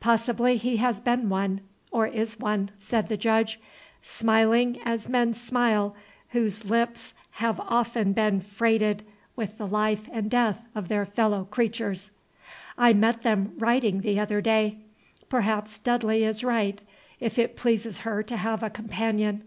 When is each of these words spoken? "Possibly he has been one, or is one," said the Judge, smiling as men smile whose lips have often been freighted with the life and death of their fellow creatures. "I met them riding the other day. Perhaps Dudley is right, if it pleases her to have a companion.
"Possibly 0.00 0.56
he 0.56 0.78
has 0.78 1.00
been 1.00 1.28
one, 1.28 1.60
or 1.92 2.08
is 2.08 2.40
one," 2.40 2.72
said 2.80 3.08
the 3.08 3.16
Judge, 3.16 3.60
smiling 4.02 4.80
as 4.84 5.08
men 5.08 5.34
smile 5.34 5.94
whose 6.30 6.64
lips 6.64 7.14
have 7.38 7.60
often 7.60 8.12
been 8.12 8.40
freighted 8.40 9.04
with 9.36 9.56
the 9.56 9.68
life 9.68 10.08
and 10.10 10.28
death 10.28 10.66
of 10.74 10.88
their 10.88 11.06
fellow 11.06 11.44
creatures. 11.44 12.10
"I 12.76 12.92
met 12.92 13.22
them 13.22 13.52
riding 13.56 14.00
the 14.00 14.18
other 14.18 14.40
day. 14.40 14.78
Perhaps 15.28 15.78
Dudley 15.78 16.24
is 16.24 16.42
right, 16.42 16.80
if 17.20 17.38
it 17.38 17.54
pleases 17.56 17.98
her 17.98 18.24
to 18.24 18.36
have 18.36 18.64
a 18.64 18.70
companion. 18.70 19.44